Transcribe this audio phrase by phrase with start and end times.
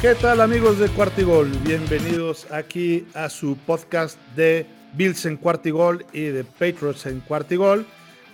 [0.00, 1.50] ¿Qué tal amigos de Cuartigol?
[1.62, 7.84] Bienvenidos aquí a su podcast de Bills en Cuartigol y de Patriots en Cuartigol,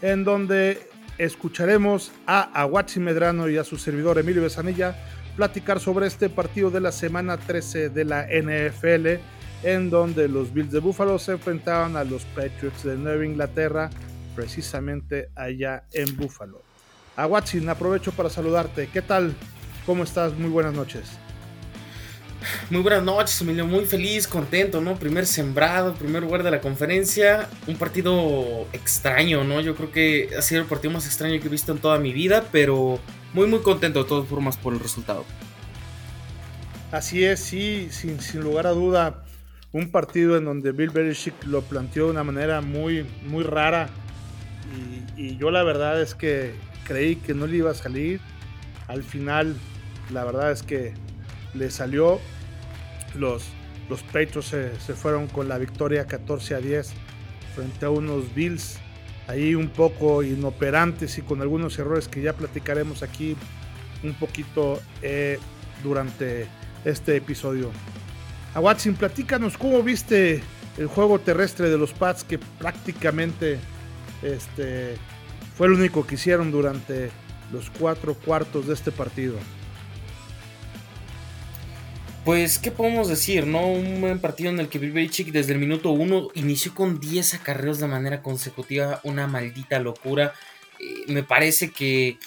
[0.00, 0.88] en donde
[1.18, 4.96] escucharemos a Aguachi Medrano y a su servidor Emilio Besanilla
[5.34, 9.18] platicar sobre este partido de la semana 13 de la NFL,
[9.64, 13.90] en donde los Bills de Buffalo se enfrentaban a los Patriots de Nueva Inglaterra,
[14.36, 16.62] precisamente allá en Buffalo.
[17.16, 18.88] Aguachin, aprovecho para saludarte.
[18.92, 19.34] ¿Qué tal?
[19.84, 20.32] ¿Cómo estás?
[20.38, 21.25] Muy buenas noches.
[22.70, 23.66] Muy buenas noches, Emilio.
[23.66, 24.96] Muy feliz, contento, ¿no?
[24.96, 27.48] Primer sembrado, primer lugar de la conferencia.
[27.66, 29.60] Un partido extraño, ¿no?
[29.60, 32.12] Yo creo que ha sido el partido más extraño que he visto en toda mi
[32.12, 32.98] vida, pero
[33.32, 35.24] muy, muy contento de todas formas por el resultado.
[36.92, 39.24] Así es, sí, sin, sin lugar a duda.
[39.72, 43.88] Un partido en donde Bill Belichick lo planteó de una manera muy, muy rara.
[45.16, 48.20] Y, y yo la verdad es que creí que no le iba a salir.
[48.88, 49.56] Al final,
[50.10, 50.94] la verdad es que
[51.54, 52.20] le salió.
[53.14, 53.44] Los,
[53.88, 56.92] los Patriots se, se, fueron con la victoria 14 a 10
[57.54, 58.78] frente a unos Bills
[59.28, 63.36] ahí un poco inoperantes y con algunos errores que ya platicaremos aquí
[64.02, 65.38] un poquito eh,
[65.82, 66.46] durante
[66.84, 67.70] este episodio.
[68.54, 70.42] A Watson, platícanos cómo viste
[70.78, 73.58] el juego terrestre de los Pats que prácticamente
[74.22, 74.96] este,
[75.56, 77.10] fue el único que hicieron durante
[77.52, 79.36] los cuatro cuartos de este partido.
[82.26, 83.46] Pues, ¿qué podemos decir?
[83.46, 87.34] no Un buen partido en el que Belichick desde el minuto 1 inició con 10
[87.34, 90.34] acarreos de manera consecutiva, una maldita locura.
[90.80, 92.18] Eh, me parece que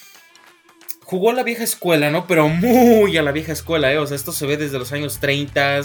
[1.04, 2.28] jugó a la vieja escuela, ¿no?
[2.28, 3.98] Pero muy a la vieja escuela, ¿eh?
[3.98, 5.82] O sea, esto se ve desde los años 30,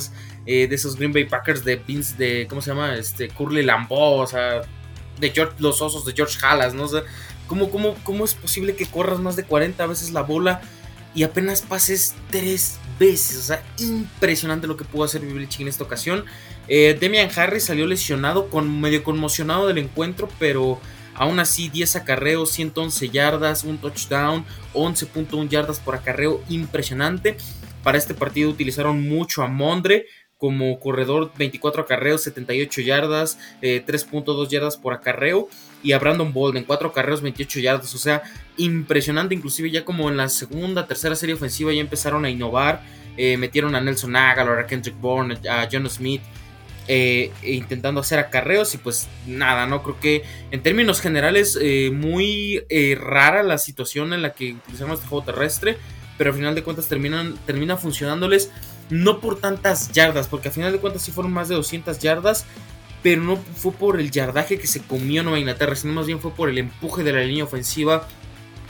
[0.47, 2.95] eh, de esos Green Bay Packers de Vince, de, ¿cómo se llama?
[2.95, 4.61] Este, Curly Lambeau, o sea,
[5.19, 6.85] de George, los osos de George Halas, ¿no?
[6.85, 7.03] O sea,
[7.49, 10.61] ¿cómo, cómo, ¿cómo es posible que corras más de 40 veces la bola
[11.17, 13.39] y apenas pases 3 veces.
[13.39, 16.25] O sea, impresionante lo que pudo hacer Belichick en esta ocasión.
[16.69, 20.81] Eh, Demian Harris salió lesionado, con, medio conmocionado del encuentro, pero
[21.15, 27.37] aún así 10 acarreos, 111 yardas, un touchdown, 11.1 yardas por acarreo, impresionante.
[27.83, 30.07] Para este partido utilizaron mucho a Mondre
[30.39, 35.49] como corredor, 24 acarreos, 78 yardas, 3.2 eh, yardas por acarreo
[35.85, 38.23] y a Brandon Bolden, 4 carreros, 28 yardas, o sea,
[38.57, 42.83] impresionante, inclusive ya como en la segunda, tercera serie ofensiva ya empezaron a innovar,
[43.19, 46.23] eh, metieron a Nelson Aguilar, a Kendrick Bourne, a John Smith,
[46.89, 49.83] eh, e intentando hacer acarreos y pues nada, ¿no?
[49.83, 52.63] Creo que en términos generales eh, muy
[52.99, 55.77] rara la situación en la que utilizamos este juego terrestre,
[56.17, 58.51] pero al final de cuentas terminan, termina funcionándoles
[58.91, 62.47] no por tantas yardas, porque al final de cuentas sí fueron más de 200 yardas,
[63.05, 66.31] pero no fue por el yardaje que se comió Nueva Inglaterra, sino más bien fue
[66.31, 68.09] por el empuje de la línea ofensiva,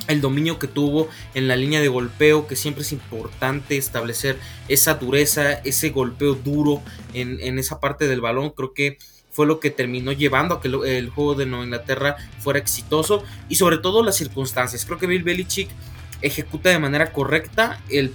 [0.09, 4.37] el dominio que tuvo en la línea de golpeo, que siempre es importante establecer
[4.67, 8.99] esa dureza, ese golpeo duro en, esa parte del balón, creo que
[9.31, 13.55] fue lo que terminó llevando a que el juego de Nueva Inglaterra fuera exitoso y
[13.55, 14.84] sobre todo las circunstancias.
[14.84, 15.69] Creo que Bill Belichick
[16.25, 17.81] ejecuta de manera correcta.
[17.89, 18.12] El,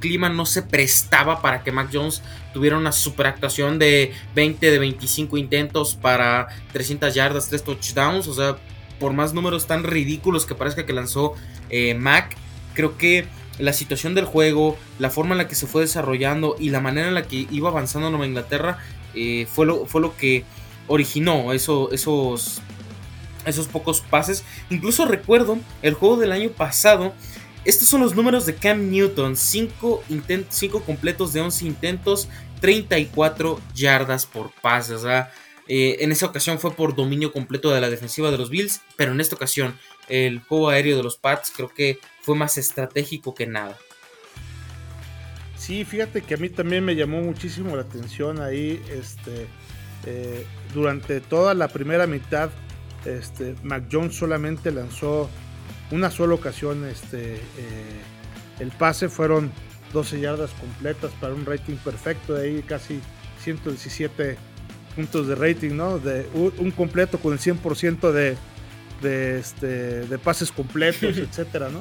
[0.00, 2.22] clima no se prestaba para que Mac Jones
[2.52, 8.26] tuviera una super actuación de 20 de 25 intentos para 300 yardas, 3 touchdowns.
[8.26, 8.56] O sea,
[8.98, 11.34] por más números tan ridículos que parezca que lanzó
[11.70, 12.36] eh, Mac,
[12.74, 13.26] creo que
[13.58, 17.08] la situación del juego, la forma en la que se fue desarrollando y la manera
[17.08, 18.78] en la que iba avanzando Nueva Inglaterra
[19.14, 20.44] eh, fue, lo, fue lo que
[20.86, 22.62] originó eso, esos
[23.44, 24.44] esos pocos pases.
[24.70, 27.14] Incluso recuerdo el juego del año pasado.
[27.64, 29.36] Estos son los números de Cam Newton.
[29.36, 30.02] 5
[30.86, 32.28] completos de 11 intentos,
[32.60, 34.94] 34 yardas por pase.
[35.70, 38.80] Eh, en esa ocasión fue por dominio completo de la defensiva de los Bills.
[38.96, 39.78] Pero en esta ocasión
[40.08, 43.76] el juego aéreo de los Pats creo que fue más estratégico que nada.
[45.56, 48.82] Sí, fíjate que a mí también me llamó muchísimo la atención ahí.
[48.90, 49.46] Este,
[50.06, 52.50] eh, durante toda la primera mitad
[53.04, 55.28] este, Mac Jones solamente lanzó
[55.90, 57.40] una sola ocasión este, eh,
[58.60, 59.50] el pase, fueron
[59.92, 63.00] 12 yardas completas para un rating perfecto, de ahí casi
[63.42, 64.36] 117
[64.94, 65.98] puntos de rating, ¿no?
[65.98, 68.36] De un, completo con el 100% de,
[69.00, 69.66] de, este,
[70.06, 71.80] de pases completos, etcétera, ¿no?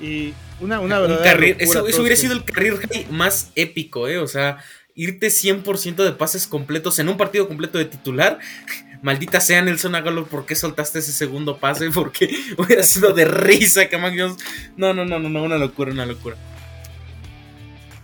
[0.04, 1.42] y una, una verdad.
[1.58, 2.78] Eso, eso hubiera sido el career
[3.10, 4.18] más épico, ¿eh?
[4.18, 4.58] O sea,
[4.94, 8.38] irte 100% de pases completos en un partido completo de titular
[9.02, 11.90] Maldita sea Nelson Aguilar, ¿por qué soltaste ese segundo pase?
[11.90, 13.98] Porque hubiera sido de risa que
[14.76, 16.36] No, no, no, no, no, una locura, una locura.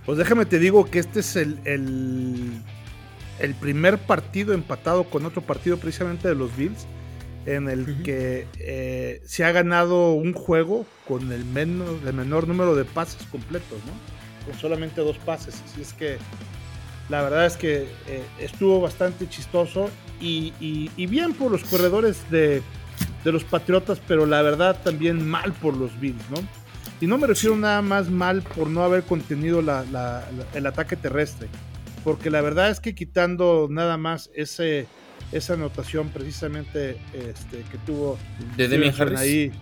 [0.06, 5.78] Pues déjame te digo que este es el, el, primer partido empatado con otro partido
[5.78, 6.86] precisamente de los Bills
[7.44, 12.76] en el que eh, se ha ganado un juego con el, menor, el menor número
[12.76, 14.46] de pases completos, ¿no?
[14.46, 15.60] con solamente dos pases.
[15.64, 16.18] Así es que
[17.08, 20.52] la verdad es que eh, estuvo bastante chistoso y,
[21.06, 22.62] bien por los corredores de,
[23.24, 26.36] los Patriotas, pero la verdad también mal por los Bills, ¿no?
[27.00, 31.48] Y no me refiero nada más mal por no haber contenido el ataque terrestre,
[32.04, 34.86] porque la verdad es que quitando nada más ese,
[35.32, 38.16] esa anotación precisamente este, que tuvo
[38.56, 39.18] de Demian Harris.
[39.18, 39.52] Ahí,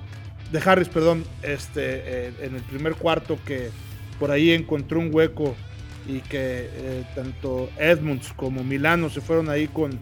[0.52, 3.70] de Harris, perdón, este, en el primer cuarto que
[4.19, 5.56] por ahí encontró un hueco
[6.06, 9.99] y que eh, tanto Edmunds como Milano se fueron ahí con,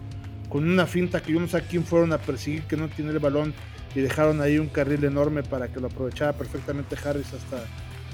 [0.49, 3.11] con una finta que yo no sé a quién fueron a perseguir que no tiene
[3.11, 3.53] el balón
[3.95, 7.65] y dejaron ahí un carril enorme para que lo aprovechara perfectamente Harris hasta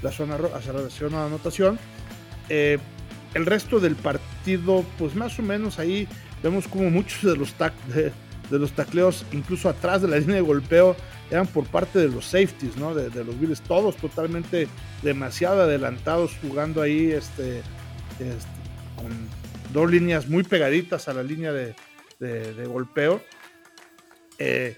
[0.02, 1.78] la zona hasta la zona anotación.
[2.48, 2.78] Eh,
[3.34, 6.08] el resto del partido, pues más o menos ahí
[6.42, 8.12] vemos como muchos de los, de,
[8.58, 10.96] los tacleos, incluso atrás de la línea de golpeo,
[11.30, 12.94] eran por parte de los safeties, ¿no?
[12.94, 14.66] De, de los Bills, todos totalmente
[15.02, 17.62] demasiado adelantados jugando ahí, este,
[18.28, 18.48] este,
[18.96, 19.10] con
[19.72, 21.74] dos líneas muy pegaditas a la línea de,
[22.66, 23.22] golpeo.
[24.38, 24.76] Eh,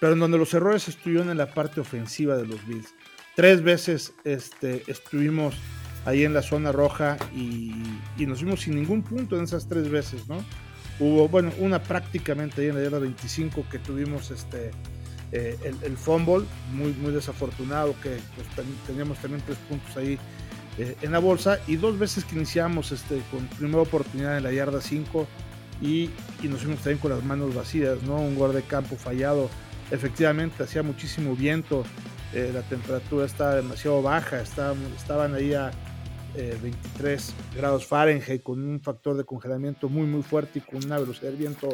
[0.00, 2.94] pero en donde los errores estuvieron en la parte ofensiva de los Bills.
[3.36, 5.56] Tres veces este, estuvimos
[6.04, 7.72] ahí en la zona roja y,
[8.18, 10.44] nos fuimos sin ningún punto en esas tres veces, ¿no?
[11.00, 14.70] Hubo, bueno, una prácticamente ahí en la yarda 25 que tuvimos este,
[15.32, 20.18] eh, el, fumble, muy, muy desafortunado, que pues, teníamos también tres puntos ahí
[20.78, 24.52] eh, en la bolsa y dos veces que iniciamos este, con primera oportunidad en la
[24.52, 25.26] yarda 5
[25.80, 26.10] y,
[26.42, 28.16] nos fuimos también con las manos vacías, ¿no?
[28.16, 29.48] Un guarda de campo fallado.
[29.90, 31.84] Efectivamente, hacía muchísimo viento,
[32.32, 35.70] eh, la temperatura estaba demasiado baja, estaban, estaban ahí a
[36.34, 40.98] 23 eh, grados Fahrenheit con un factor de congelamiento muy muy fuerte y con una
[40.98, 41.68] velocidad de viento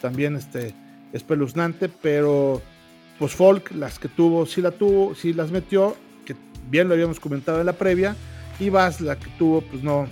[0.00, 0.72] también este,
[1.12, 2.62] espeluznante, pero
[3.18, 5.96] pues Folk, las que tuvo, sí la tuvo, sí las metió
[6.70, 8.16] bien lo habíamos comentado en la previa,
[8.60, 10.08] y Vaz, la que tuvo, pues no,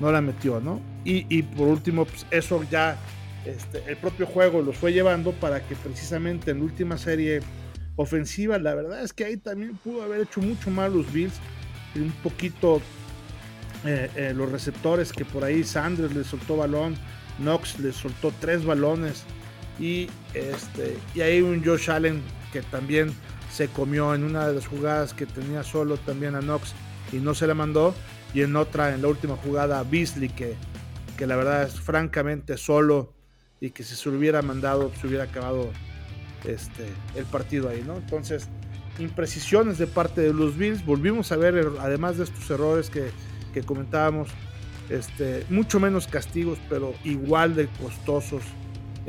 [0.00, 0.80] no la metió, ¿no?
[1.04, 2.98] Y, por último, pues eso ya
[3.46, 7.40] este, el propio juego los fue llevando para que precisamente en la última serie
[7.96, 11.34] ofensiva, la verdad es que ahí también pudo haber hecho mucho más los Bills,
[11.94, 12.82] y un poquito
[13.86, 16.96] eh, eh, los receptores que por ahí Sanders le soltó balón,
[17.38, 19.22] Knox le soltó tres balones
[19.78, 22.20] y este y ahí un Josh Allen
[22.52, 23.12] que también
[23.52, 26.74] se comió en una de las jugadas que tenía solo también a Knox
[27.12, 27.94] y no se la mandó.
[28.34, 30.54] Y en otra, en la última jugada, a Beasley, que,
[31.16, 33.14] que la verdad es francamente solo
[33.60, 35.70] y que si se hubiera mandado, se hubiera acabado
[36.44, 36.86] este,
[37.16, 37.96] el partido ahí, ¿no?
[37.96, 38.48] Entonces,
[38.98, 40.84] imprecisiones de parte de los Bills.
[40.84, 43.10] Volvimos a ver, er, además de estos errores que,
[43.52, 44.28] que comentábamos,
[44.90, 48.42] este, mucho menos castigos, pero igual de costosos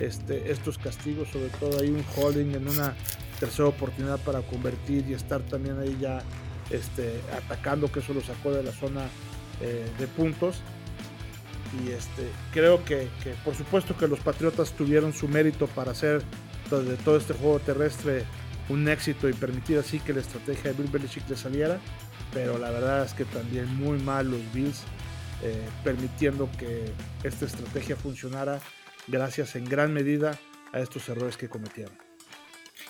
[0.01, 2.95] este, estos castigos, sobre todo hay un holding en una
[3.39, 6.21] tercera oportunidad para convertir y estar también ahí ya
[6.69, 9.07] este, atacando, que eso lo sacó de la zona
[9.61, 10.61] eh, de puntos.
[11.83, 13.07] Y este, creo que,
[13.45, 16.23] por supuesto que los Patriotas tuvieron su mérito para hacer
[16.69, 18.25] de todo este juego terrestre
[18.69, 21.79] un éxito y permitir así que la estrategia de Bill Belichick le saliera,
[22.33, 24.83] pero la verdad es que también muy mal los Bills
[25.41, 26.91] eh, permitiendo que
[27.23, 28.59] esta estrategia funcionara
[29.07, 30.39] gracias en gran medida
[30.71, 31.93] a estos errores que cometieron.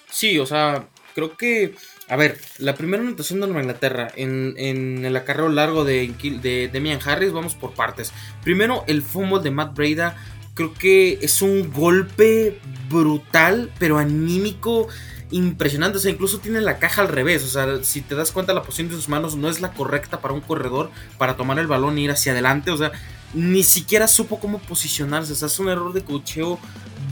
[0.10, 1.76] Sí, o sea, creo que.
[2.08, 6.12] A ver, la primera anotación de Nueva Inglaterra en, en el acarreo largo de,
[6.42, 8.12] de Demian Harris, vamos por partes.
[8.44, 10.18] Primero, el fumble de Matt Breda.
[10.56, 14.90] Creo que es un golpe brutal, pero anímico
[15.32, 16.00] impresionante.
[16.00, 17.44] O sea, incluso tiene la caja al revés.
[17.44, 20.20] O sea, si te das cuenta, la posición de sus manos no es la correcta
[20.20, 22.72] para un corredor para tomar el balón e ir hacia adelante.
[22.72, 22.92] O sea,
[23.34, 25.34] ni siquiera supo cómo posicionarse.
[25.34, 26.60] O sea, es un error de cocheo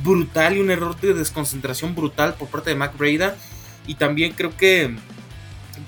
[0.03, 3.35] brutal y un error de desconcentración brutal por parte de Mac Breda.
[3.85, 4.95] Y también creo que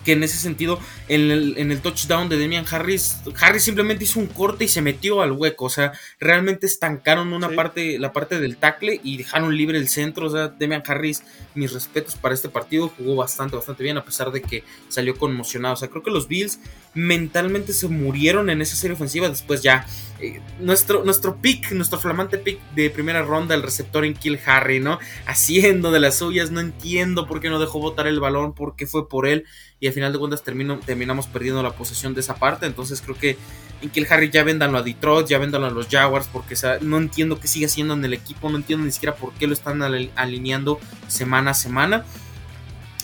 [0.04, 1.32] que en ese sentido, en
[1.72, 5.66] el, touchdown de Demian Harris, Harris simplemente hizo un corte y se metió al hueco.
[5.66, 10.28] O sea, realmente estancaron una parte, la parte del tackle y dejaron libre el centro.
[10.28, 11.24] O sea, Demian Harris,
[11.56, 15.74] mis respetos para este partido, jugó bastante, bastante bien, a pesar de que salió conmocionado.
[15.74, 16.60] O sea, creo que los Bills
[16.94, 19.30] mentalmente se murieron en esa serie ofensiva.
[19.30, 19.86] Después ya,
[20.20, 24.80] eh, nuestro, nuestro pick, nuestro flamante pick de primera ronda, el receptor en Kill Harry,
[24.80, 25.00] ¿no?
[25.26, 28.88] Haciendo de las suyas, no entiendo por qué no dejó botar el balón, por qué
[28.88, 29.46] fue por él
[29.80, 32.66] y al final de cuentas terminamos perdiendo la posesión de esa parte.
[32.66, 33.38] Entonces creo que
[33.82, 37.40] en el Harry ya véndanlo a Detroit, ya véndanlo a los Jaguars, porque no entiendo
[37.40, 40.80] qué sigue haciendo en el equipo, no entiendo ni siquiera por qué lo están alineando
[41.08, 42.06] semana a semana.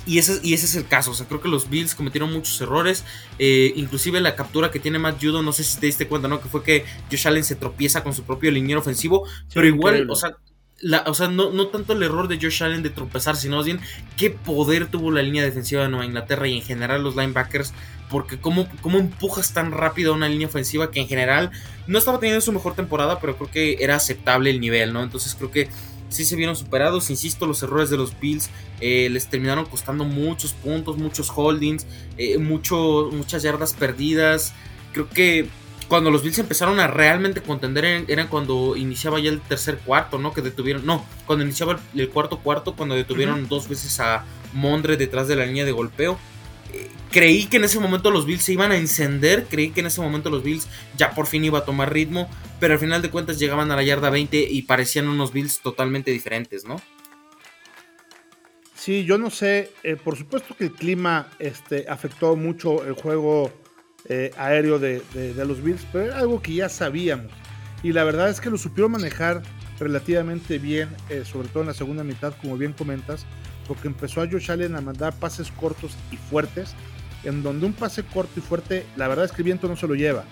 [0.06, 1.12] Y ese, y ese es el caso.
[1.12, 3.04] O sea, creo que los Bills cometieron muchos errores.
[3.40, 6.42] Eh, inclusive la captura que tiene Matt Judo, no sé si te diste cuenta, ¿no?
[6.42, 9.28] Que fue que Josh Allen se tropieza con su propio liniero ofensivo.
[9.54, 10.38] pero igual, o sea,
[11.06, 13.80] o sea, no, no, tanto el error de Josh Allen de tropezar, sino más bien
[14.18, 17.74] qué poder tuvo la línea defensiva de Nueva Inglaterra y en general los linebackers
[18.10, 21.52] porque cómo, cómo empujas tan rápido a una línea ofensiva que en general
[21.88, 25.02] no estaba teniendo su mejor temporada, pero creo que era aceptable el nivel, ¿no?
[25.02, 25.70] Entonces creo que
[26.10, 27.10] sí se vieron superados.
[27.10, 28.50] Insisto, los errores de los Bills
[28.82, 31.86] eh, les terminaron costando muchos puntos, muchos holdings,
[32.18, 34.54] eh, muchas yardas perdidas.
[34.94, 35.50] Creo que
[35.88, 40.34] cuando los Bills empezaron a realmente contender era cuando iniciaba ya el tercer cuarto, ¿no?
[40.34, 45.28] Que detuvieron, no, cuando iniciaba el, cuarto cuarto, cuando detuvieron dos veces a Mondre detrás
[45.28, 46.18] de la línea de golpeo.
[47.12, 50.02] Creí que en ese momento los Bills se iban a encender, creí que en ese
[50.02, 50.68] momento los Bills
[50.98, 52.30] ya por fin iba a tomar ritmo,
[52.60, 56.12] pero al final de cuentas llegaban a la yarda 20 y parecían unos Bills totalmente
[56.12, 56.82] diferentes, ¿no?
[58.86, 63.52] Sí, yo no sé, eh, por supuesto que el clima este, afectó mucho el juego
[64.08, 65.02] eh, aéreo de,
[65.38, 67.32] los Bills, pero era algo que ya sabíamos.
[67.82, 69.42] Y la verdad es que lo supieron manejar
[69.79, 73.25] relativamente bien, eh, sobre todo en la segunda mitad, como bien comentas,
[73.67, 76.74] porque empezó a Josh Allen a mandar pases cortos y fuertes,
[77.24, 79.88] en donde un pase corto y fuerte, la verdad es que el viento no se
[79.88, 80.24] lo lleva.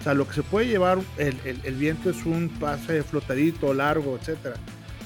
[0.00, 4.56] O sea, lo que se puede llevar el, viento es un pase flotadito, largo, etc.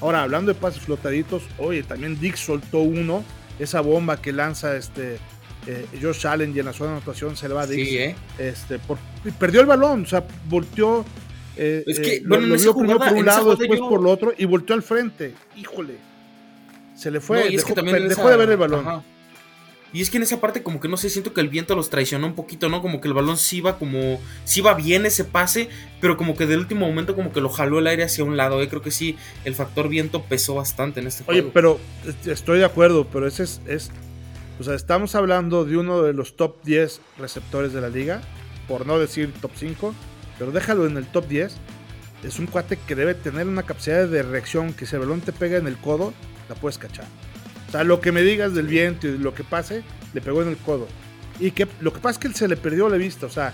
[0.01, 3.23] Ahora, hablando de pases flotaditos, oye, también Dick soltó uno,
[3.59, 5.17] esa bomba que lanza este
[5.65, 7.91] eh, Josh Allen y en la zona de anotación se le va a Dix.
[7.91, 8.15] ¿eh?
[8.37, 8.79] este,
[9.39, 11.05] perdió el balón, o sea, volteó.
[11.57, 14.45] Eh, es que, bueno, lo, vio primero por un lado, después por el otro y
[14.45, 15.33] volteó al frente.
[15.55, 15.97] Híjole.
[16.95, 19.03] Se le fue, dejó, de ver el balón.
[19.91, 21.91] Y es que en esa parte como que no sé, siento que el viento los
[21.91, 22.81] traicionó un poquito, ¿no?
[22.81, 25.69] Como que el balón sí iba como, sí iba bien ese pase,
[26.01, 28.61] pero como que del último momento como que lo jaló el aire hacia un lado,
[28.61, 28.69] ¿eh?
[28.69, 31.41] Creo que sí, el factor viento pesó bastante en este juego.
[31.41, 31.79] Oye, pero
[32.25, 33.91] estoy de acuerdo, pero ese es, es
[34.59, 38.21] o sea, estamos hablando de uno de los top 10 receptores de la liga,
[38.67, 39.93] por no decir top 5,
[40.37, 41.55] pero déjalo en el top 10.
[42.23, 45.33] Es un cuate que debe tener una capacidad de reacción que si el balón te
[45.33, 46.13] pega en el codo,
[46.49, 47.05] la puedes cachar.
[47.67, 50.49] O sea, lo que me digas del viento y lo que pase, le pegó en
[50.49, 50.87] el codo.
[51.39, 53.25] Y que lo que pasa es que él se le perdió la vista.
[53.25, 53.53] O sea,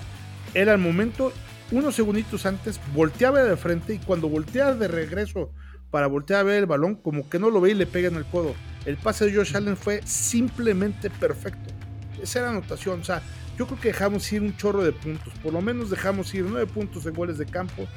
[0.53, 1.31] era el momento,
[1.71, 5.51] unos segunditos antes, volteaba de frente y cuando voltea de regreso
[5.89, 8.15] para voltear a ver el balón, como que no lo ve y le pega en
[8.15, 8.53] el codo.
[8.85, 11.73] El pase de Josh Allen fue simplemente perfecto.
[12.21, 13.01] Esa era anotación.
[13.01, 13.21] O sea,
[13.59, 15.33] yo creo que dejamos ir un chorro de puntos.
[15.43, 17.87] Por lo menos dejamos ir nueve puntos en goles de campo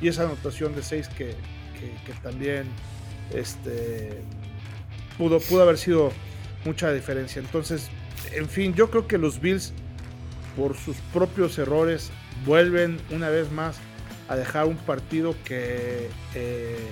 [0.00, 1.36] y esa anotación de seis que,
[2.24, 2.64] también
[3.32, 4.20] este,
[5.16, 6.12] pudo, pudo haber sido
[6.64, 7.40] mucha diferencia.
[7.40, 7.88] Entonces,
[8.32, 9.72] en fin, yo creo que los Bills,
[10.56, 12.10] por sus propios errores,
[12.44, 13.76] vuelven una vez más
[14.28, 16.90] a dejar un partido que, eh,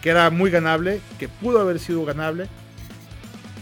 [0.00, 2.48] que era muy ganable, que pudo haber sido ganable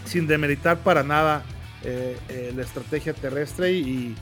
[0.05, 1.43] sin demeritar para nada
[1.89, 4.13] eh, eh, la estrategia terrestre y,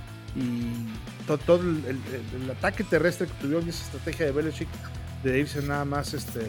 [1.47, 4.67] todo, el, ataque terrestre que tuvieron esa estrategia de Belichick
[5.23, 6.41] de irse nada más este,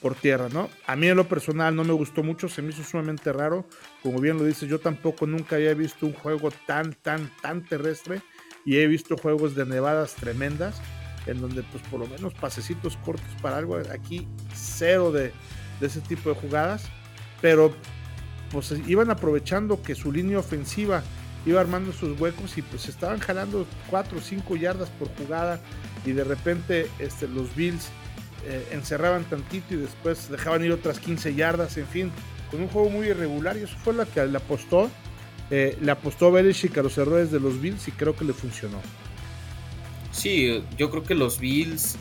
[0.00, 0.68] por tierra, ¿no?
[0.88, 3.68] A mí en lo personal no me gustó mucho, se me hizo sumamente raro,
[4.02, 8.20] como bien lo dice, yo tampoco nunca había visto un juego tan, tan, tan terrestre
[8.64, 10.82] y he visto juegos de nevadas tremendas
[11.26, 15.32] en donde pues por lo menos pasecitos cortos para algo, aquí cero de,
[15.78, 16.82] de ese tipo de jugadas,
[17.40, 17.72] pero
[18.52, 21.02] pues iban aprovechando que su línea ofensiva
[21.46, 25.60] iba armando sus huecos y pues estaban jalando 4 o 5 yardas por jugada
[26.04, 27.88] y de repente este, los Bills
[28.46, 32.12] eh, encerraban tantito y después dejaban ir otras 15 yardas, en fin,
[32.50, 34.90] con un juego muy irregular y eso fue lo que le apostó,
[35.50, 38.80] eh, le apostó Belichick a los errores de los Bills y creo que le funcionó.
[40.12, 41.96] Sí, yo creo que los Bills,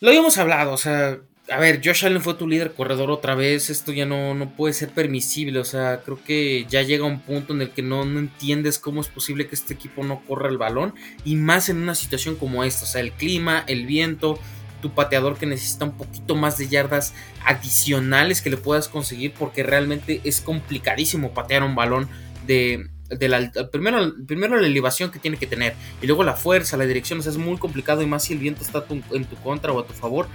[0.00, 1.18] lo habíamos hablado, o sea,
[1.50, 4.72] a ver, Josh Allen fue tu líder corredor otra vez, esto ya no, no puede
[4.72, 8.18] ser permisible, o sea, creo que ya llega un punto en el que no, no
[8.18, 11.94] entiendes cómo es posible que este equipo no corra el balón, y más en una
[11.94, 14.38] situación como esta, o sea, el clima, el viento,
[14.80, 19.62] tu pateador que necesita un poquito más de yardas adicionales que le puedas conseguir, porque
[19.62, 22.08] realmente es complicadísimo patear un balón
[22.46, 26.86] de, la, primero, primero la elevación que tiene que tener y luego la fuerza, la
[26.86, 29.72] dirección, o sea, es muy complicado y más si el viento está en tu contra
[29.72, 30.26] o a tu favor,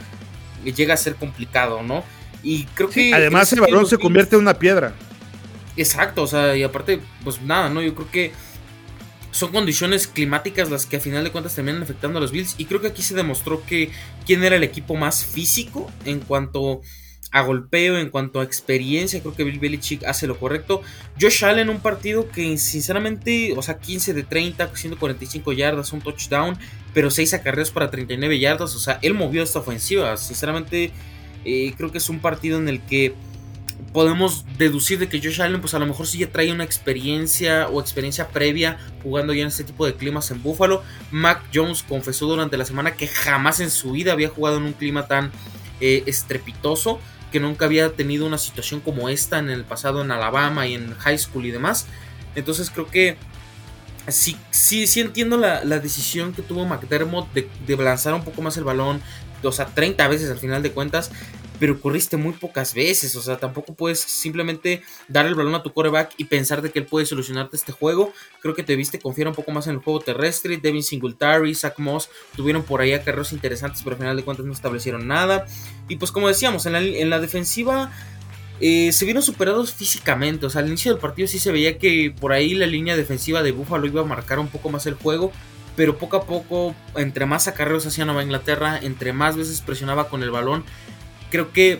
[0.63, 2.04] llega a ser complicado, ¿no?
[2.44, 3.13] Y creo que...
[3.13, 4.94] además el balón se convierte en una piedra.
[5.78, 7.82] Exacto, o sea, y aparte, pues nada, ¿no?
[7.82, 8.32] Yo creo que
[9.32, 12.56] son condiciones climáticas las que a final de cuentas terminan afectando a los Bills.
[12.58, 13.92] Y creo que aquí se demostró que
[14.25, 16.82] quién era el equipo más físico en cuanto
[17.32, 19.22] a golpeo, en cuanto a experiencia.
[19.22, 20.82] Creo que Bill Belichick hace lo correcto.
[21.20, 26.58] Josh Allen, un partido que sinceramente, o sea, 15 de 30, 145 yardas, un touchdown
[26.93, 28.75] pero 6 acarreos para 39 yardas.
[28.75, 30.15] O sea, él movió esta ofensiva.
[30.17, 30.91] Sinceramente,
[31.46, 33.13] eh, creo que es un partido en el que
[33.93, 37.67] podemos deducir de que Josh Allen, pues a lo mejor sí ya trae una experiencia
[37.69, 40.84] o experiencia previa jugando ya en este tipo de climas en Buffalo.
[41.12, 44.74] Mac Jones confesó durante la semana que jamás en su vida había jugado en un
[44.74, 45.31] clima tan
[45.81, 47.00] eh, estrepitoso,
[47.31, 50.93] que nunca había tenido una situación como esta en el pasado en Alabama y en
[50.96, 51.88] high school y demás.
[52.36, 53.17] Entonces creo que
[54.12, 58.58] sí, sí, sí entiendo la, decisión que tuvo McDermott de, de, lanzar un poco más
[58.58, 59.01] el balón,
[59.44, 61.12] o sea, 30 veces al final de cuentas,
[61.60, 65.74] pero corriste muy pocas veces, o sea, tampoco puedes simplemente dar el balón a tu
[65.74, 68.13] coreback y pensar de que él puede solucionarte este juego.
[68.42, 70.58] Creo que te viste confiar un poco más en el juego terrestre.
[70.58, 74.54] Devin Singletary, Zach Moss tuvieron por ahí carreros interesantes, pero al final de cuentas no
[74.54, 75.46] establecieron nada.
[75.89, 77.92] Y pues como decíamos, en la, en la defensiva
[78.60, 80.46] eh, se vieron superados físicamente.
[80.46, 83.44] O sea, al inicio del partido sí se veía que por ahí la línea defensiva
[83.44, 85.32] de Buffalo iba a marcar un poco más el juego.
[85.75, 90.24] Pero poco a poco, entre más acarreos hacía Nueva Inglaterra, entre más veces presionaba con
[90.24, 90.66] el balón,
[91.30, 91.80] creo que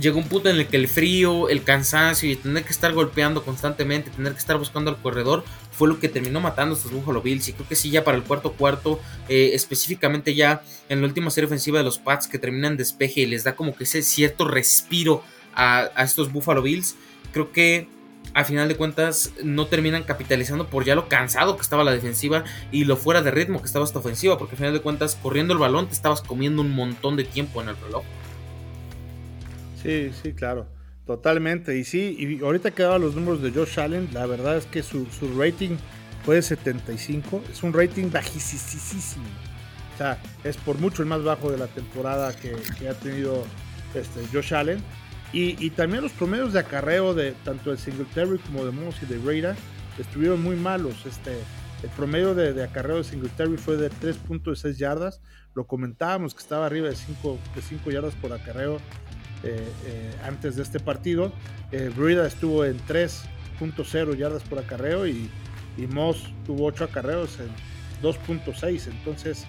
[0.00, 3.44] llegó un punto en el que el frío, el cansancio y tener que estar golpeando
[3.44, 7.20] constantemente, tener que estar buscando al corredor, fue lo que terminó matando a estos Buffalo
[7.20, 7.48] Bills.
[7.48, 11.30] Y creo que sí, ya para el cuarto cuarto, eh, específicamente ya en la última
[11.30, 14.46] serie ofensiva de los Pats que terminan despeje y les da como que ese cierto
[14.46, 15.22] respiro
[15.54, 16.96] a, estos Buffalo Bills,
[17.32, 17.88] creo que
[18.32, 22.44] a final de cuentas no terminan capitalizando por ya lo cansado que estaba la defensiva
[22.72, 25.52] y lo fuera de ritmo que estaba esta ofensiva, porque a final de cuentas corriendo
[25.52, 28.04] el balón te estabas comiendo un montón de tiempo en el reloj.
[29.82, 30.66] Sí, sí, claro,
[31.06, 31.78] totalmente.
[31.78, 34.82] Y sí, y ahorita que daba los números de Josh Allen, la verdad es que
[34.82, 35.06] su,
[35.38, 35.76] rating
[36.24, 39.26] fue de 75, es un rating bajísimo.
[39.94, 42.56] O sea, es por mucho el más bajo de la temporada que,
[42.88, 43.44] ha tenido
[43.94, 44.82] este, Josh Allen.
[45.36, 49.18] Y, también los promedios de acarreo de tanto de Singletary como de Moss y de
[49.18, 49.56] Reira
[49.98, 51.04] estuvieron muy malos.
[51.06, 51.32] Este,
[51.82, 55.20] el promedio de, acarreo de Singletary fue de 3.6 yardas.
[55.54, 58.76] Lo comentábamos que estaba arriba de 5, de 5 yardas por acarreo
[59.42, 61.32] eh, eh, antes de este partido.
[61.72, 61.92] Eh,
[62.24, 65.28] estuvo en 3.0 yardas por acarreo y,
[65.76, 67.48] y, Moss tuvo 8 acarreos en
[68.02, 68.86] 2.6.
[68.86, 69.46] Entonces,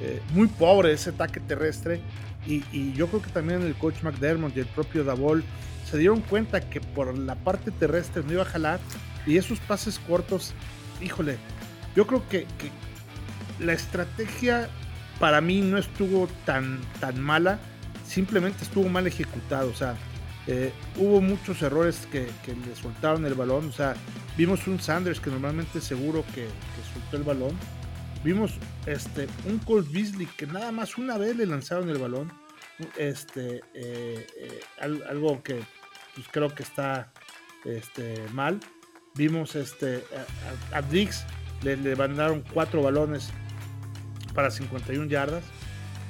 [0.00, 2.00] eh, muy pobre ese ataque terrestre
[2.48, 5.44] y, yo creo que también el coach McDermott y el propio Davol
[5.88, 8.80] se dieron cuenta que por la parte terrestre no iba a jalar
[9.26, 10.54] y esos pases cortos,
[11.02, 11.36] híjole,
[11.94, 12.46] yo creo que,
[13.60, 14.68] la estrategia
[15.18, 17.58] para mí no estuvo tan, tan mala,
[18.06, 19.96] simplemente estuvo mal ejecutado, o sea,
[20.46, 23.94] eh, hubo muchos errores que, le soltaron el balón, o sea,
[24.36, 27.58] vimos un Sanders que normalmente seguro que, que soltó el balón,
[28.24, 28.52] Vimos
[28.86, 32.32] este, un Colt Beasley que nada más una vez le lanzaron el balón.
[32.96, 35.60] Este, eh, eh, algo que
[36.14, 37.12] pues, creo que está
[37.64, 38.60] este, mal.
[39.14, 40.04] Vimos este,
[40.72, 41.24] a, Dix,
[41.62, 43.30] le, le, mandaron cuatro balones
[44.34, 45.44] para 51 yardas.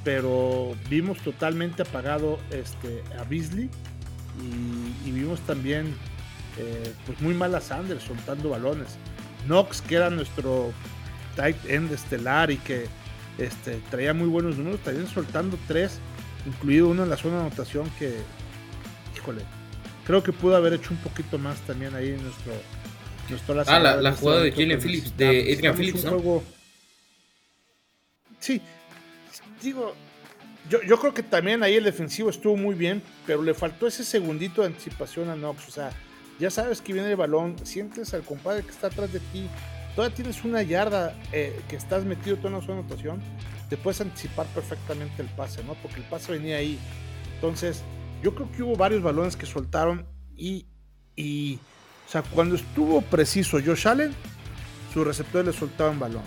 [0.05, 3.69] Pero vimos totalmente apagado este, a Beasley.
[5.05, 5.95] Y, vimos también
[6.59, 8.97] eh, pues muy mal a Sanders soltando balones.
[9.47, 10.73] Knox, que era nuestro
[11.39, 12.87] tight end estelar y que
[13.39, 16.01] este, traía muy buenos números, también soltando tres,
[16.45, 18.17] incluido uno en la zona de anotación que,
[19.17, 19.43] híjole,
[20.05, 22.53] creo que pudo haber hecho un poquito más también ahí en nuestro...
[23.31, 26.43] nuestro ah, la, jugada de Jalen Phillips, de Adrian Phillips, ¿no?
[28.41, 28.61] sí,
[29.63, 29.95] digo,
[30.69, 34.03] yo, yo, creo que también ahí el defensivo estuvo muy bien, pero le faltó ese
[34.03, 35.69] segundito de anticipación a Knox.
[35.69, 35.93] O sea,
[36.41, 39.49] ya sabes que viene el balón, sientes al compadre que está atrás de ti,
[39.99, 43.21] todavía tienes una yarda eh, que estás metido tú en una zona anotación,
[43.69, 45.75] te puedes anticipar perfectamente el pase, ¿no?
[45.75, 46.79] Porque el pase venía ahí.
[47.35, 47.83] Entonces,
[48.23, 50.07] yo creo que hubo varios balones que soltaron
[50.37, 50.67] y,
[52.07, 54.15] o sea, cuando estuvo preciso Josh Allen,
[54.95, 56.23] su receptor le soltaba un balón.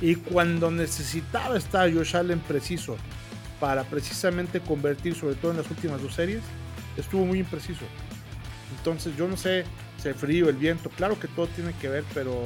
[0.00, 2.96] Y cuando necesitaba estar Josh Allen preciso
[3.58, 6.42] para precisamente convertir, sobre todo en las últimas dos series,
[6.96, 7.84] estuvo muy impreciso.
[8.76, 9.64] Entonces, yo no sé,
[10.04, 12.44] el frío, el viento, claro que todo tiene que ver, pero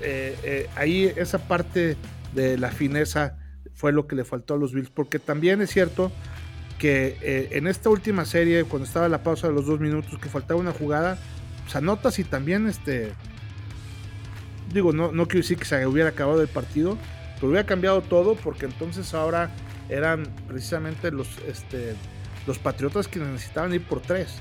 [0.00, 1.96] eh, eh, ahí esa parte
[2.34, 3.36] de la fineza
[3.74, 6.12] fue lo que le faltó a los Bills, porque también es cierto
[6.78, 10.28] que eh, en esta última serie, cuando estaba la pausa de los dos minutos, que
[10.28, 11.18] faltaba una jugada,
[11.62, 13.12] pues anotas y también este,
[14.72, 16.98] digo, no, no quiero decir que se hubiera acabado el partido,
[17.36, 19.50] pero hubiera cambiado todo, porque entonces ahora
[19.88, 21.94] eran precisamente los, este,
[22.46, 24.34] los patriotas que necesitaban ir por tres.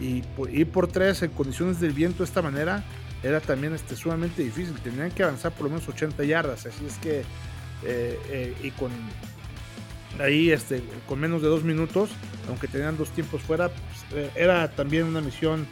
[0.00, 2.82] Y ir por tres en condiciones del viento de esta manera,
[3.22, 4.74] era también este, sumamente difícil.
[4.80, 6.66] Tenían que avanzar por lo menos 80 yardas.
[6.66, 7.20] Así es que,
[7.84, 8.90] eh, eh, y con
[10.18, 12.10] ahí, este, con menos de dos minutos,
[12.48, 15.66] aunque tenían dos tiempos fuera, pues, eh, era también una misión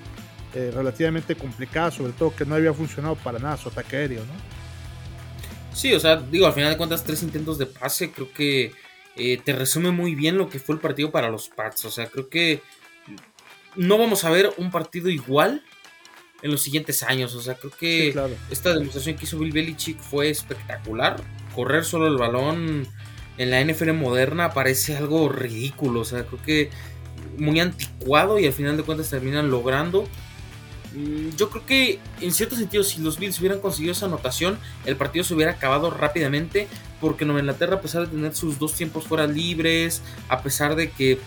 [0.75, 5.77] relativamente complicada, sobre todo que no había funcionado para nada su ataque aéreo, ¿no?
[5.77, 8.73] Sí, o sea, digo, al final de cuentas, tres intentos de pase, creo que
[9.15, 11.85] te resume muy bien lo que fue el partido para los Pats.
[11.85, 12.63] O sea, creo que
[13.77, 15.63] no vamos a ver un partido igual
[16.43, 17.35] en los siguientes años.
[17.35, 18.15] O sea, creo que
[18.51, 21.23] esta demostración que hizo Bill Belichick fue espectacular.
[21.55, 22.87] Correr solo el balón
[23.37, 26.01] en la NFL moderna parece algo ridículo.
[26.01, 26.71] O sea, creo que
[27.37, 30.09] muy anticuado y al final de cuentas terminan logrando
[30.95, 34.97] Mm, yo creo que en cierto sentido si los Bills hubieran conseguido esa anotación, el
[34.97, 36.67] partido se hubiera acabado rápidamente
[37.01, 40.91] porque Nueva Inglaterra a pesar de tener sus dos tiempos fuera libres, a pesar de
[40.91, 41.19] que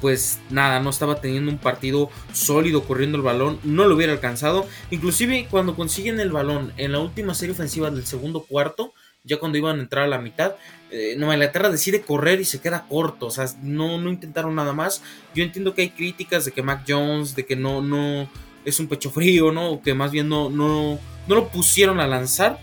[0.00, 4.66] pues nada, no estaba teniendo un partido sólido corriendo el balón, no lo hubiera alcanzado.
[4.90, 8.92] Inclusive cuando consiguen el balón en la última serie ofensiva del segundo cuarto,
[9.24, 10.54] ya cuando iban a entrar a la mitad,
[10.90, 14.72] eh, Nueva Inglaterra decide correr y se queda corto, o sea, no, no intentaron nada
[14.72, 15.02] más.
[15.34, 18.28] Yo entiendo que hay críticas de que Mac Jones, de que no, no
[18.64, 19.70] es un pecho frío, ¿no?
[19.72, 22.60] O que más bien no, no, no lo pusieron a lanzar.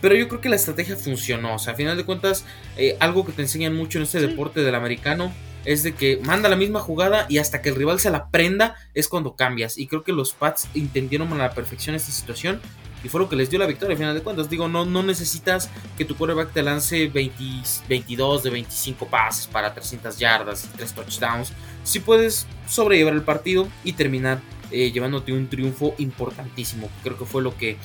[0.00, 1.56] Pero yo creo que la estrategia funcionó.
[1.56, 2.44] O sea, a final de cuentas,
[2.76, 5.32] eh, algo que te enseñan mucho en este deporte del americano
[5.68, 8.76] es de que manda la misma jugada y hasta que el rival se la prenda
[8.94, 9.76] es cuando cambias.
[9.76, 12.58] Y creo que los Pats entendieron a la perfección esta situación
[13.04, 14.48] y fue lo que les dio la victoria al final de cuentas.
[14.48, 20.18] Digo, no, no necesitas que tu quarterback te lance 22 de 25 pases para 300
[20.18, 21.52] yardas y 3 touchdowns.
[21.84, 26.88] Si puedes sobrellevar el partido y terminar eh, llevándote un triunfo importantísimo.
[27.02, 27.76] Creo que fue lo que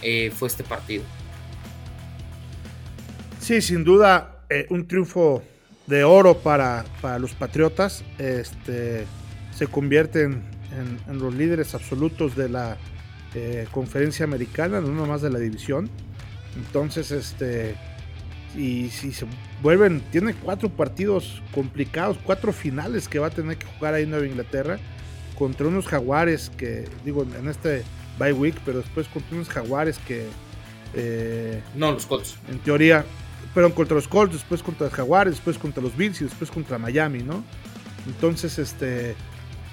[0.00, 1.04] eh, fue este partido.
[3.40, 5.42] Sí, sin duda, eh, un triunfo
[5.86, 8.04] de oro para, para los Patriotas.
[8.18, 9.06] Este,
[9.54, 10.42] se convierten
[10.78, 12.76] en, en los líderes absolutos de la
[13.34, 15.88] eh, conferencia americana, no nomás de la división.
[16.56, 17.74] Entonces, este,
[18.56, 19.26] y si se
[19.62, 24.10] vuelven, tiene cuatro partidos complicados, cuatro finales que va a tener que jugar ahí en
[24.10, 24.78] Nueva Inglaterra
[25.38, 27.82] contra unos jaguares que, digo, en este
[28.18, 30.26] bye week, pero después contra unos jaguares que...
[30.94, 32.36] Eh, no, los Colts.
[32.48, 33.04] En teoría,
[33.56, 36.76] pero contra los Colts, después contra los jaguares, después contra los Bills y después contra
[36.76, 37.42] Miami, ¿no?
[38.06, 39.16] Entonces, este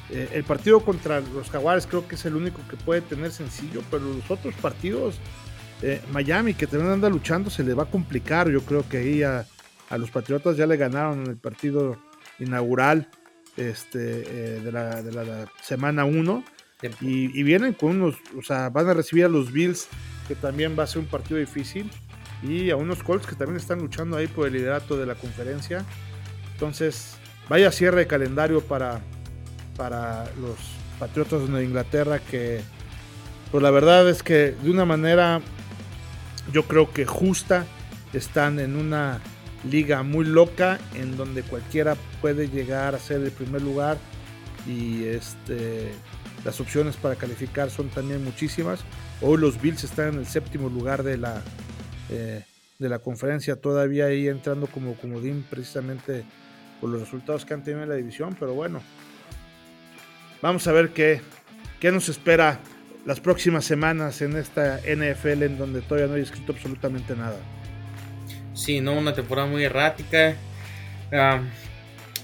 [0.10, 3.82] eh, el partido contra los Jaguares creo que es el único que puede tener sencillo,
[3.92, 5.16] pero los otros partidos,
[5.82, 8.50] eh, Miami, que también anda luchando, se le va a complicar.
[8.50, 9.46] Yo creo que ahí a,
[9.98, 11.98] los Patriotas ya le ganaron en el partido
[12.40, 13.10] inaugural
[13.58, 16.42] este, eh, de, la, semana 1.
[17.02, 19.90] Y, y, vienen con unos, o sea, van a recibir a los Bills,
[20.30, 21.92] que también va a ser un partido difícil.
[22.48, 25.86] Y a unos Colts que también están luchando ahí por el liderato de la conferencia.
[26.54, 27.18] Entonces,
[27.50, 29.02] vaya cierre de calendario para,
[29.78, 30.58] para los
[31.00, 32.62] Patriotas de Inglaterra que
[33.52, 35.42] pues la verdad es que de una manera
[36.52, 37.66] yo creo que justa
[38.14, 39.20] están en una
[39.70, 43.98] liga muy loca en donde cualquiera puede llegar a ser el primer lugar
[44.68, 45.92] y este
[46.46, 48.82] las opciones para calificar son también muchísimas.
[49.22, 51.42] Hoy los Bills están en el séptimo lugar de la
[52.14, 52.46] eh,
[52.80, 56.24] de la conferencia, todavía ahí entrando como comodín precisamente
[56.80, 58.82] por los resultados que han tenido en la división, pero bueno,
[60.44, 61.22] Vamos a ver qué,
[61.80, 62.60] qué nos espera
[63.06, 67.38] las próximas semanas en esta NFL en donde todavía no hay escrito absolutamente nada.
[68.54, 70.36] Sí, no, una temporada muy errática.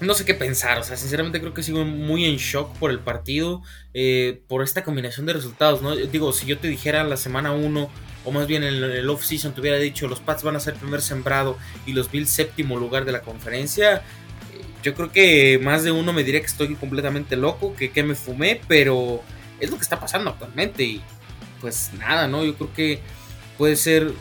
[0.02, 2.98] No sé qué pensar, o sea, sinceramente creo que sigo muy en shock por el
[2.98, 3.62] partido,
[3.94, 5.96] eh, por esta combinación de resultados, ¿no?
[5.96, 7.88] Digo, si yo te dijera la semana 1,
[8.24, 11.02] o más bien en el off-season, te hubiera dicho los Pats van a ser primer
[11.02, 11.56] sembrado
[11.86, 14.02] y los Bills séptimo lugar de la conferencia,
[14.82, 18.14] yo creo que más de uno me diría que estoy completamente loco, que, que me
[18.14, 19.22] fumé, pero
[19.58, 20.84] es lo que está pasando actualmente.
[20.84, 21.02] Y
[21.60, 22.44] pues nada, ¿no?
[22.44, 23.00] Yo creo que
[23.58, 24.12] puede ser.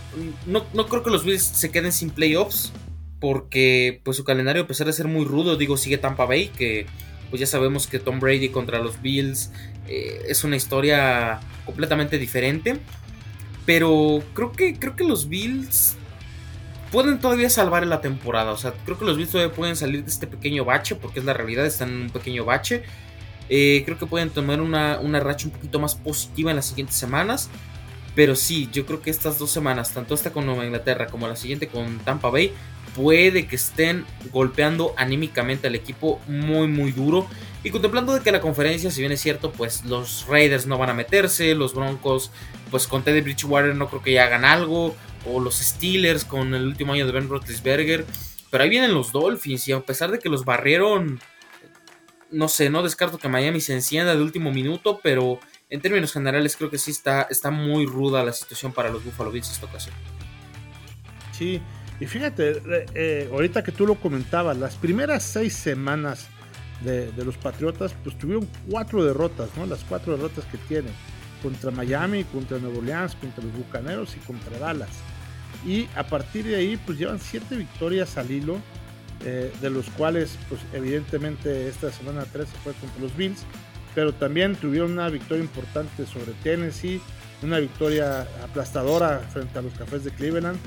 [0.45, 2.71] No, no creo que los Bills se queden sin playoffs.
[3.19, 6.85] Porque pues su calendario, a pesar de ser muy rudo, digo, sigue Tampa Bay, que
[7.29, 9.51] pues ya sabemos que Tom Brady contra los Bills
[9.89, 12.79] eh, es una historia completamente diferente.
[13.69, 15.95] Pero creo que, creo que los Bills
[16.91, 18.51] pueden todavía salvar la temporada.
[18.51, 21.25] O sea, creo que los Bills todavía pueden salir de este pequeño bache, porque es
[21.25, 22.81] la realidad, están en un pequeño bache.
[23.47, 26.95] Eh, creo que pueden tomar una, una, racha un poquito más positiva en las siguientes
[26.95, 27.51] semanas.
[28.15, 31.35] Pero sí, yo creo que estas dos semanas, tanto esta con Nueva Inglaterra como la
[31.35, 32.51] siguiente con Tampa Bay,
[32.95, 34.03] puede que estén
[34.33, 37.27] golpeando anímicamente al equipo muy muy duro.
[37.63, 40.91] Y contemplando de que la conferencia, si bien es cierto, pues los Raiders no van
[40.91, 42.31] a meterse, los Broncos,
[42.71, 44.95] pues con Teddy Bridgewater no creo que ya hagan algo
[45.25, 48.05] o los Steelers con el último año de Ben Roethlisberger.
[48.49, 51.19] Pero ahí vienen los Dolphins y a pesar de que los barrieron,
[52.31, 56.55] no sé, no descarto que Miami se encienda de último minuto, pero en términos generales
[56.55, 59.93] creo que sí está, está muy ruda la situación para los Buffalo Bills esta ocasión.
[61.37, 61.61] Sí,
[61.99, 62.61] y fíjate,
[62.95, 66.27] eh, ahorita que tú lo comentabas, las primeras seis semanas
[66.81, 69.65] de, los Patriotas, pues tuvieron cuatro derrotas, ¿no?
[69.65, 70.93] Las cuatro derrotas que tienen
[71.41, 74.89] contra Miami, contra Nuevo Orleans, contra los Bucaneros y contra Dallas.
[75.65, 78.59] Y a partir de ahí, pues llevan siete victorias al hilo,
[79.25, 83.43] eh, de los cuales, pues evidentemente esta semana 13 fue contra los Bills,
[83.93, 87.01] pero también tuvieron una victoria importante sobre Tennessee,
[87.41, 90.57] una victoria aplastadora frente a los Cafés de Cleveland,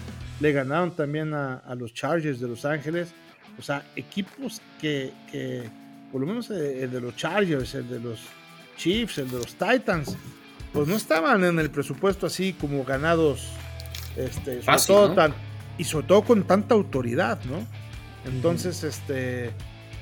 [0.41, 3.15] le ganaron también a, los Chargers de Los Ángeles,
[3.59, 5.71] o sea, equipos que, que
[6.13, 8.21] por lo menos el de los Chargers, el de los
[8.77, 10.17] Chiefs, el de los Titans,
[10.73, 13.49] pues no estaban en el presupuesto así como ganados,
[14.17, 14.61] este,
[15.79, 17.67] y sobre todo con tanta autoridad, ¿no?
[18.31, 19.51] Entonces, este,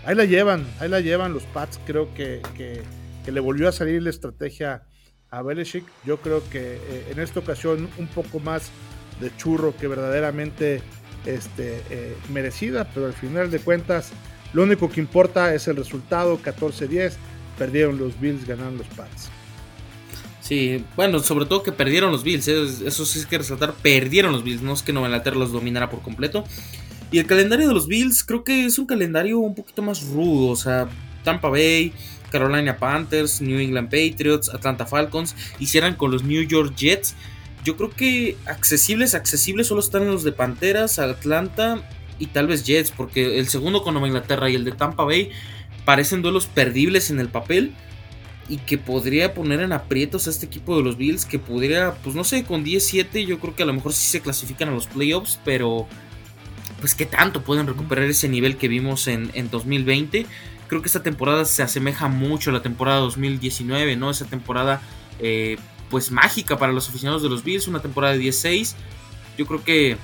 [0.05, 2.83] ahí la llevan, ahí la llevan los Pats, creo que, que,
[3.31, 4.83] le volvió a salir la estrategia
[5.31, 8.73] a Belichick, yo creo que eh, en esta ocasión un poco más
[9.21, 10.83] de churro que verdaderamente
[11.27, 14.11] este, eh, merecida, pero al final de cuentas
[14.53, 17.13] lo único que importa es el resultado, 14-10,
[17.59, 19.31] perdieron los Bills, ganaron los Pats.
[20.41, 22.65] Sí, bueno, sobre todo que perdieron los Bills, ¿eh?
[22.87, 25.91] eso sí es que resaltar, perdieron los Bills, no es que Nueva Inglaterra los dominara
[25.91, 26.45] por completo.
[27.13, 30.49] Y el calendario de los Bills creo que es un calendario un poquito más rudo,
[30.49, 30.89] o sea,
[31.23, 31.93] Tampa Bay,
[32.31, 37.15] Carolina Panthers, New England Patriots, Atlanta Falcons, hicieran con los New York Jets.
[37.65, 41.83] Yo creo que accesibles, accesibles solo están los de Panteras, Atlanta
[42.21, 45.31] y tal vez Jets, porque el segundo con Nueva Inglaterra y el de Tampa Bay
[45.85, 47.73] parecen duelos perdibles en el papel
[48.49, 52.15] y que podría poner en aprietos a este equipo de los Bills, que podría, pues
[52.15, 54.87] no sé, con 10-7 yo creo que a lo mejor sí se clasifican a los
[54.87, 55.89] playoffs, pero
[56.79, 60.27] pues qué tanto pueden recuperar ese nivel que vimos en, en 2020
[60.71, 64.09] creo que esta temporada se asemeja mucho a la temporada 2019, ¿no?
[64.09, 64.81] Esa temporada,
[65.19, 65.59] eh,
[65.91, 68.77] pues mágica para los aficionados de los Bills, una temporada de 16.
[69.37, 69.97] Yo creo que,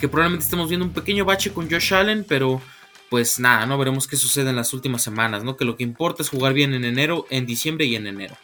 [0.00, 2.60] que probablemente estemos viendo un pequeño bache con Josh Allen, pero
[3.10, 5.56] pues nada, no veremos qué sucede en las últimas semanas, ¿no?
[5.56, 8.34] Que lo que importa es jugar bien en enero, en diciembre y en enero.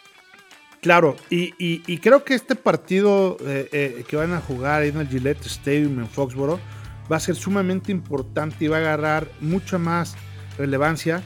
[0.80, 5.44] Claro, y, creo que este partido eh, eh, que van a jugar en el Gillette
[5.44, 6.58] Stadium en Foxboro
[7.10, 10.14] va a ser sumamente importante y va a agarrar mucho más
[10.56, 11.22] relevancia,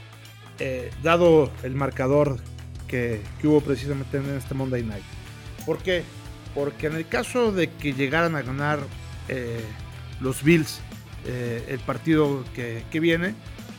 [0.58, 2.38] eh, dado el marcador
[2.88, 5.04] que, hubo precisamente en este Monday Night.
[5.64, 6.02] ¿Por qué?
[6.54, 8.80] Porque en el caso de que llegaran a ganar
[10.24, 10.80] los Bills
[11.26, 13.34] eh, el partido que, viene,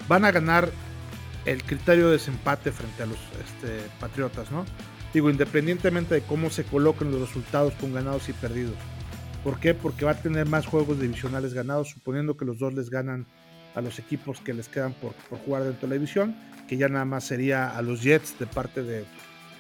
[0.08, 0.72] van a ganar
[1.46, 4.66] el criterio de desempate frente a los este, Patriotas, ¿no?
[5.14, 8.76] Digo, independientemente de cómo se coloquen los resultados con ganados y perdidos.
[9.44, 9.74] ¿Por qué?
[9.74, 13.26] Porque va a tener más juegos divisionales ganados, suponiendo que los dos les ganan
[13.76, 15.14] a los equipos que les quedan por,
[15.46, 16.36] jugar dentro de la división,
[16.68, 19.06] que ya nada más sería a los Jets de parte de,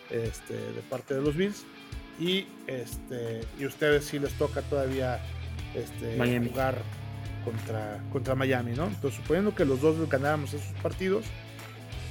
[0.09, 1.65] este, de, parte de los Bills.
[2.19, 5.21] Y, este, y ustedes sí les toca todavía
[5.75, 6.17] este,
[6.49, 6.81] jugar
[7.43, 8.87] contra, contra Miami, ¿no?
[8.87, 11.25] Entonces, suponiendo que los dos ganáramos esos partidos,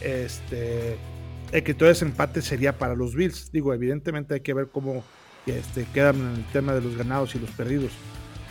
[0.00, 0.96] este,
[1.53, 3.50] el que todo ese empate sería para los Bills.
[3.53, 5.05] Digo, evidentemente hay que ver cómo
[5.46, 7.92] este, quedan en el tema de los ganados y los perdidos.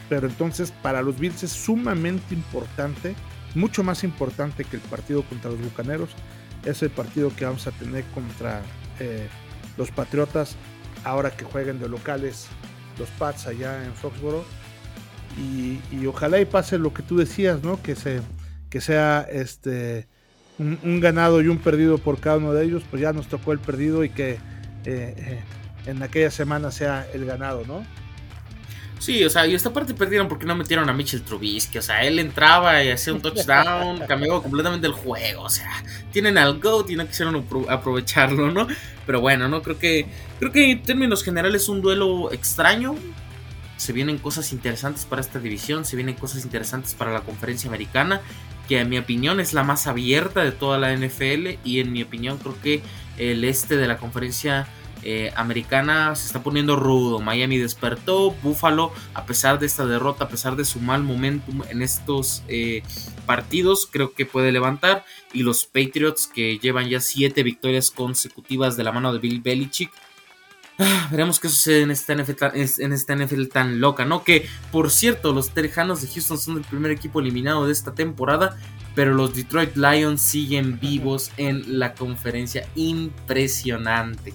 [0.10, 3.16] Pero entonces, para los Bills es sumamente importante
[3.56, 6.10] mucho más importante que el partido contra los Bucaneros
[6.66, 8.62] es el partido que vamos a tener contra
[9.00, 9.28] eh,
[9.78, 10.56] los Patriotas
[11.04, 12.48] ahora que jueguen de locales
[12.98, 14.46] los Pats allá en Foxboro
[15.38, 17.82] y, ojalá y pase lo que tú decías, ¿no?
[17.82, 18.22] Que, se,
[18.70, 20.08] que sea este
[20.60, 23.60] un, ganado y un perdido por cada uno de ellos, pues ya nos tocó el
[23.60, 24.40] perdido y que eh,
[24.86, 25.44] eh,
[25.86, 27.86] en aquella semana sea el ganado, ¿no?
[29.04, 31.78] Sí, o sea, y esta parte perdieron porque no metieron a Mitchell Trubisky.
[31.78, 35.42] O sea, él entraba y hacía un touchdown, cambiaba completamente el juego.
[35.44, 35.70] O sea,
[36.14, 37.24] tienen al GO, tienen que
[37.68, 38.66] aprovecharlo, ¿no?
[39.06, 40.06] Pero bueno, no creo que.
[40.40, 42.96] Creo que en términos generales es un duelo extraño.
[43.78, 48.22] Se vienen cosas interesantes para esta división, se vienen cosas interesantes para la conferencia americana,
[48.68, 51.60] que en mi opinión es la más abierta de toda la NFL.
[51.64, 52.82] Y en mi opinión, creo que
[53.18, 54.68] el este de la conferencia
[55.06, 57.20] eh, americana se está poniendo rudo.
[57.20, 61.82] Miami despertó, Buffalo, a pesar de esta derrota, a pesar de su mal momentum en
[61.82, 62.84] estos eh,
[63.26, 65.04] partidos, creo que puede levantar.
[65.34, 69.92] Y los Patriots, que llevan ya siete victorias consecutivas de la mano de Bill Belichick.
[70.80, 74.24] Ah, veremos qué sucede en esta, NFL tan, en esta loca, ¿no?
[74.24, 78.58] Que, por cierto, los Tejanos de Houston son el primer equipo eliminado de esta temporada,
[78.96, 82.68] pero los Detroit Lions siguen vivos en la conferencia.
[82.76, 84.34] Impresionante.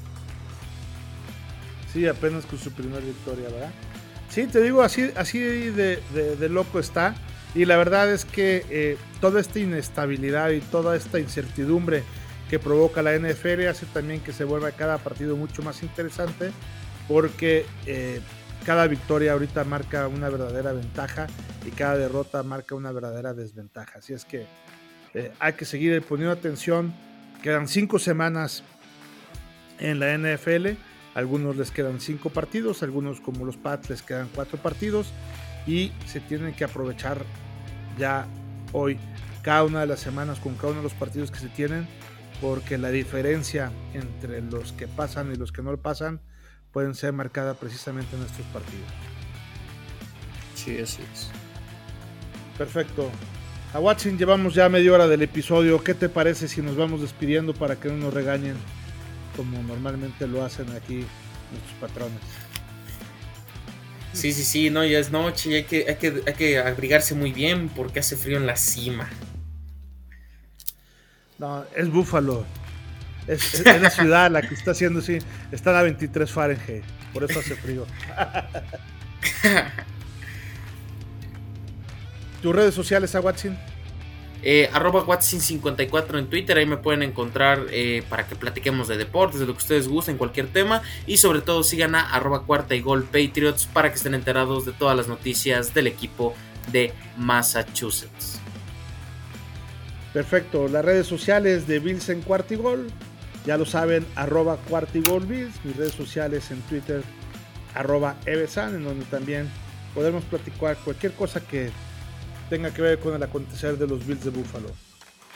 [1.93, 3.71] Sí, apenas con su primera victoria, ¿verdad?
[4.29, 6.01] Sí, te digo, así, así de,
[6.51, 7.17] loco está.
[7.55, 12.05] Y la verdad es que eh, toda esta inestabilidad y toda esta incertidumbre
[12.49, 16.51] que provoca la NFL hace también que se vuelva cada partido mucho más interesante
[17.07, 18.21] porque eh,
[18.65, 21.27] cada victoria ahorita marca una verdadera ventaja
[21.67, 23.99] y cada derrota marca una verdadera desventaja.
[23.99, 24.47] Así es que
[25.15, 26.95] eh, hay que seguir poniendo atención.
[27.43, 28.63] Quedan cinco semanas
[29.79, 30.77] en la NFL
[31.19, 35.09] algunos les quedan cinco partidos, algunos como los Pats les quedan cuatro partidos
[35.67, 37.25] y se tienen que aprovechar
[37.99, 38.29] ya
[38.73, 38.99] hoy
[39.43, 41.89] cada una de las semanas con cada uno de los partidos que se tienen
[42.41, 46.21] porque la diferencia entre los que pasan y los que no lo pasan
[46.73, 48.89] pueden ser marcada precisamente en estos partidos.
[50.55, 51.31] Sí, así es.
[52.57, 53.11] Perfecto.
[53.73, 55.83] A Watson llevamos ya media hora del episodio.
[55.83, 58.57] ¿Qué te parece si nos vamos despidiendo para que no nos regañen?
[59.39, 61.05] como normalmente lo hacen aquí
[61.53, 62.21] nuestros patrones.
[64.13, 67.15] Sí, sí, sí, no, ya es noche y hay que, hay que, hay que abrigarse
[67.15, 69.09] muy bien porque hace frío en la cima.
[71.39, 72.45] No, es Búfalo.
[73.27, 75.19] Es, la ciudad la que está haciendo así.
[75.53, 76.85] Está a 23 Fahrenheit.
[77.13, 77.87] Por eso hace frío.
[82.43, 83.59] ¿Tus redes sociales a Watson?
[84.43, 89.41] Eh, arroba Watson54 en Twitter, ahí me pueden encontrar eh, para que platiquemos de deportes,
[89.41, 90.83] de lo que ustedes gusten, cualquier tema.
[91.07, 94.73] Y sobre todo sigan a arroba cuarta y gol Patriots para que estén enterados de
[94.73, 96.35] todas las noticias del equipo
[96.71, 98.38] de Massachusetts.
[100.13, 102.87] Perfecto, las redes sociales de Bills en Cuartigol,
[103.45, 107.03] ya lo saben, arroba Cuartigol Bills, mis redes sociales en Twitter,
[107.75, 109.49] arroba Evesan, en donde también
[109.95, 111.71] podemos platicar cualquier cosa que
[112.49, 114.71] tenga que ver con el acontecer de los Bills de Buffalo.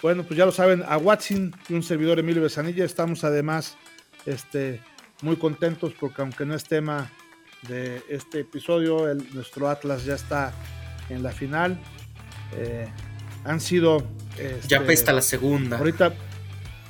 [0.00, 3.76] Bueno, pues ya lo saben, a Watson y un servidor Emilio Besanilla estamos además
[4.26, 4.80] este,
[5.20, 7.10] muy contentos porque aunque no es tema
[7.68, 10.52] de este episodio, nuestro Atlas ya está
[11.08, 11.78] en la final.
[12.56, 12.88] Eh,
[13.44, 14.02] han sido...
[14.38, 15.78] Este, ya pesta la segunda.
[15.78, 16.12] Ahorita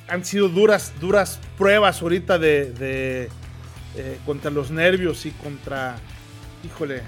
[0.07, 3.29] han sido duras, duras pruebas ahorita de,
[3.95, 5.95] eh, contra los nervios y contra,
[6.63, 7.01] híjole,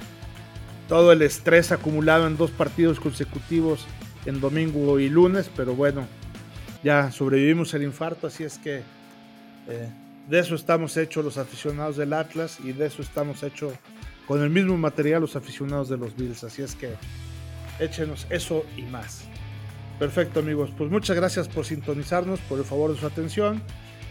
[0.88, 3.86] todo el estrés acumulado en dos partidos consecutivos
[4.26, 6.08] en domingo y lunes, pero bueno,
[6.84, 8.82] ya sobrevivimos el infarto, así es que
[9.68, 9.90] eh,
[10.28, 13.74] de eso estamos hechos los aficionados del Atlas y de eso estamos hechos
[14.28, 16.94] con el mismo material los aficionados de los Bills, así es que
[17.80, 19.26] échenos eso y más.
[20.00, 23.62] Perfecto amigos, pues muchas gracias por sintonizarnos, por el favor de su atención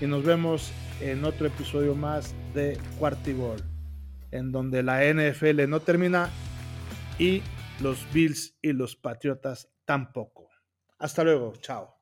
[0.00, 3.62] y nos vemos en otro episodio más de Cuartigol,
[4.30, 6.30] en donde la NFL no termina
[7.18, 7.42] y
[7.80, 10.48] los Bills y los Patriotas tampoco.
[10.98, 11.93] Hasta luego, chao.